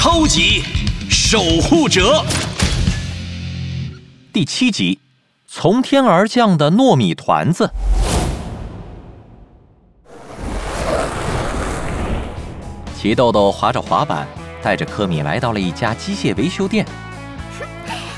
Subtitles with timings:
[0.00, 0.62] 超级
[1.10, 2.24] 守护者
[4.32, 5.00] 第七集：
[5.48, 7.68] 从天而降的糯米团子。
[12.96, 14.24] 齐豆豆划着滑板，
[14.62, 16.86] 带着科米来到了一家机械维修店。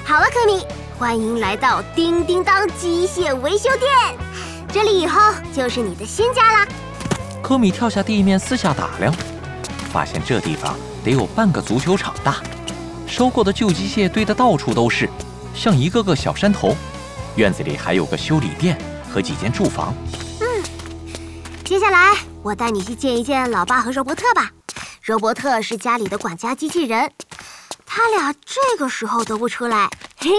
[0.04, 0.66] 好了，科米，
[0.98, 3.90] 欢迎来到叮叮当机械维修店，
[4.70, 5.18] 这里以后
[5.54, 6.68] 就是你的新家啦。
[7.42, 9.10] 科米跳下地面，四下打量，
[9.92, 12.36] 发现这地方得有半个足球场大，
[13.06, 15.08] 收购的旧机械堆得到处都是，
[15.54, 16.76] 像一个个小山头。
[17.36, 18.76] 院子里还有个修理店
[19.12, 19.94] 和几间住房。
[20.40, 20.46] 嗯，
[21.64, 24.50] 接下来我带你去见一见老爸和罗伯特吧。
[25.06, 27.10] 罗伯特是家里的管家机器人，
[27.84, 30.30] 他俩这个时候都不出来， 嘿，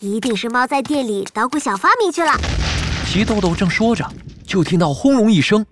[0.00, 2.32] 一定是猫在店里捣鼓小发明去了。
[3.06, 4.06] 齐豆豆正说着，
[4.46, 5.64] 就听到轰隆一声，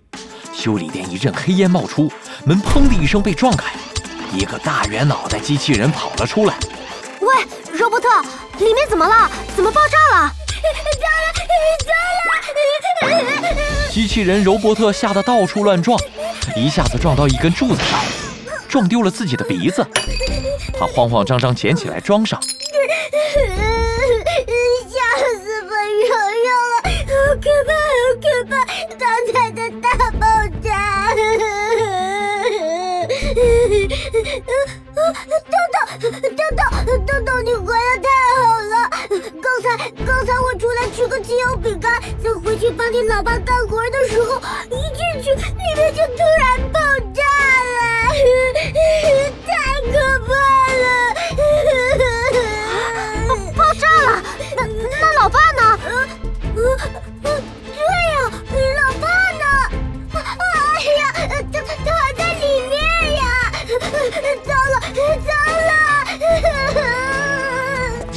[0.53, 2.11] 修理店一阵黑烟冒出，
[2.43, 3.71] 门砰的一声被撞开，
[4.33, 6.57] 一个大圆脑袋机器人跑了出来。
[7.19, 7.27] 喂，
[7.77, 8.07] 罗伯特，
[8.57, 9.29] 里面怎么了？
[9.55, 10.31] 怎么爆炸了？
[10.99, 11.07] 糟
[12.27, 12.39] 了，
[13.01, 13.91] 糟了！
[13.91, 15.99] 机器人柔伯特吓得到处乱撞，
[16.55, 17.99] 一下子撞到一根柱子上。
[18.67, 19.85] 撞丢了自己的鼻子，
[20.79, 22.41] 他慌慌张张捡起来装上。
[36.51, 36.63] 豆
[37.05, 38.07] 豆，豆，你回来太
[38.41, 38.73] 好了！
[39.41, 46.70] 刚才，刚才我出来吃个鸡油饼干，在回去帮你老爸干活的时候，一进去里面就突然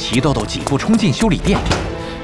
[0.07, 1.59] 齐豆豆几步冲进修理店，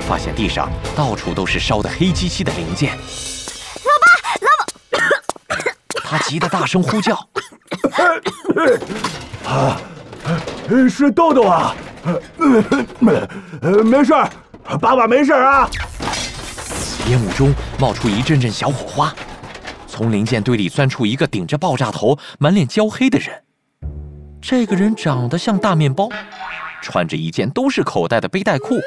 [0.02, 2.96] 发现地上到处都是烧得黑漆漆的零件。
[2.96, 4.50] 老爸，老
[5.48, 6.02] 爸！
[6.04, 7.16] 他急得大声呼叫。
[9.46, 9.82] 啊，
[10.88, 11.76] 是豆豆啊！
[13.00, 13.12] 没
[13.84, 14.30] 没事儿，
[14.80, 15.68] 爸爸没事啊！
[17.10, 19.12] 烟雾中冒出一阵阵小火花，
[19.88, 23.42] 从零件堆里钻出一个顶着爆炸头、满脸焦黑的人。
[24.40, 26.08] 这个人长得像大面包，
[26.82, 28.80] 穿着一件都是口袋的背带裤。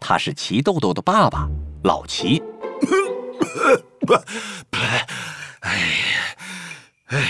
[0.00, 1.48] 他是齐豆豆的爸爸，
[1.84, 2.42] 老齐。
[5.60, 6.36] 哎呀，
[7.06, 7.22] 哎。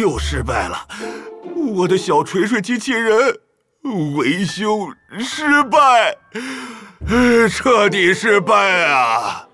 [0.00, 0.88] 又失败了，
[1.74, 3.36] 我的小锤锤机器人
[4.16, 4.88] 维修
[5.18, 6.16] 失败，
[7.50, 9.46] 彻底失败啊！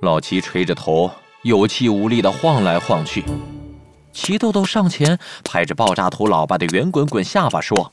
[0.00, 1.10] 老齐垂着头，
[1.42, 3.24] 有气无力地晃来晃去。
[4.12, 7.92] 齐豆豆上前拍着爆炸头老爸的圆滚滚下巴说：“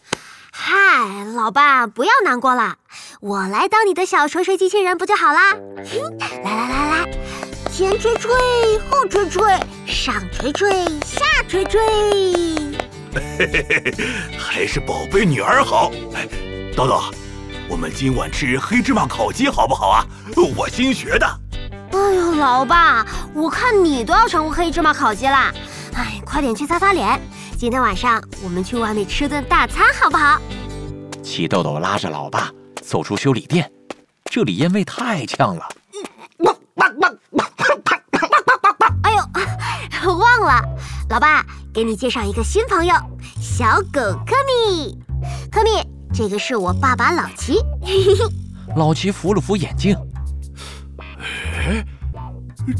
[0.53, 2.75] 嗨，老爸，不要难过了，
[3.21, 5.53] 我来当你的小锤锤机器人不就好啦？
[6.43, 7.11] 来来来来，
[7.71, 8.31] 前锤锤，
[8.89, 9.57] 后锤锤，
[9.87, 11.81] 上锤锤，下。”锤锤，
[13.13, 13.93] 嘿嘿嘿，
[14.37, 15.91] 还是宝贝女儿好。
[16.13, 16.25] 哎，
[16.77, 17.01] 豆豆，
[17.67, 20.05] 我们今晚吃黑芝麻烤鸡好不好啊？
[20.55, 21.27] 我新学的。
[21.91, 25.51] 哎呦，老爸，我看你都要成黑芝麻烤鸡啦。
[25.95, 27.19] 哎，快点去擦擦脸。
[27.61, 30.41] 今天晚上我们去外面吃顿大餐好不好？
[31.21, 32.49] 齐豆豆拉着老爸
[32.81, 33.71] 走出修理店，
[34.31, 35.69] 这里烟味太呛了。
[39.03, 40.59] 哎呦，忘了。
[41.07, 42.95] 老爸，给你介绍一个新朋友，
[43.39, 44.97] 小狗科米。
[45.51, 45.69] 科米，
[46.11, 47.59] 这个是我爸爸老齐。
[48.75, 49.95] 老齐扶了扶眼镜。
[51.27, 51.85] 哎，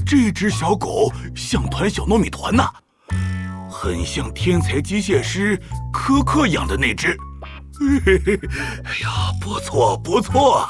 [0.03, 2.68] 这只小狗像团小糯米团呐，
[3.84, 5.59] 很像天才机械师
[5.92, 7.18] 科克养的那只。
[8.86, 9.09] 哎呀，
[9.42, 10.69] 不错不错。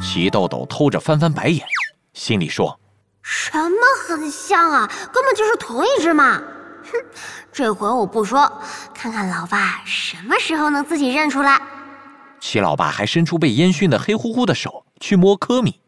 [0.00, 1.66] 齐豆豆偷着翻翻白眼，
[2.12, 2.78] 心里说：
[3.20, 4.88] 什么很像啊？
[5.12, 6.40] 根本就是同一只嘛。
[6.84, 6.92] 哼，
[7.52, 8.60] 这回我不说，
[8.94, 11.60] 看看老爸什么时候能自己认出来。
[12.38, 15.80] 齐老爸还伸出被烟熏的黑乎乎的手去摸科米，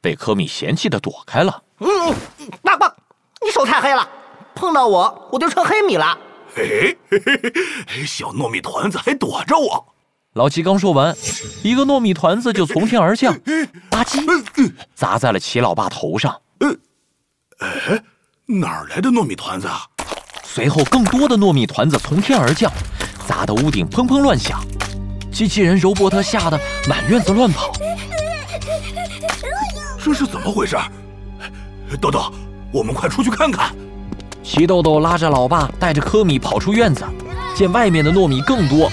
[0.00, 1.62] 被科米嫌弃的躲开了。
[1.80, 2.14] 嗯，
[2.62, 2.88] 爸爸，
[3.44, 4.08] 你手太黑了，
[4.56, 6.18] 碰到我我就成黑米了。
[6.54, 7.20] 嘿嘿
[7.86, 9.86] 嘿，小糯米团子还躲着我。
[10.32, 11.14] 老齐刚说完，
[11.62, 13.34] 一个糯米团子就从天而降，
[13.90, 16.34] 吧唧，砸在了齐老爸头上。
[17.58, 18.02] 哎，
[18.46, 19.82] 哪儿来的糯米团子啊？
[20.42, 22.72] 随后，更多的糯米团子从天而降，
[23.26, 24.60] 砸得屋顶砰砰乱响。
[25.30, 27.72] 机器人柔伯特吓得满院子乱跑。
[30.02, 30.76] 这是怎么回事？
[32.00, 32.32] 豆豆，
[32.72, 33.74] 我们快出去看看。
[34.46, 37.04] 齐豆豆拉着老爸，带着科米跑出院子。
[37.56, 38.88] 见外面的糯米更多，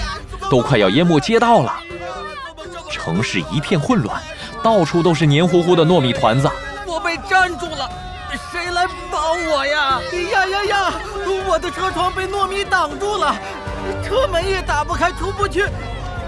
[0.50, 1.72] 都快要淹没街道了。
[2.90, 4.20] 城市一片混乱，
[4.64, 6.50] 到处都是黏糊糊的糯米团子。
[6.86, 7.88] 我被粘住了，
[8.50, 10.00] 谁来帮我呀？
[10.32, 10.92] 呀呀呀！
[11.46, 13.36] 我的车窗被糯米挡住了，
[14.04, 15.64] 车门也打不开，出不去，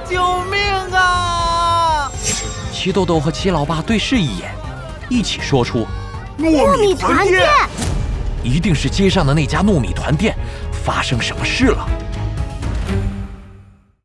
[0.08, 0.60] 救命
[0.92, 2.08] 啊！
[2.72, 4.54] 齐豆豆和齐老爸对视一眼，
[5.08, 5.84] 一起说出
[6.38, 7.48] ：“糯米团店，
[8.46, 10.36] 一定是街上的那家糯米团店
[10.72, 11.86] 发生什么事了。”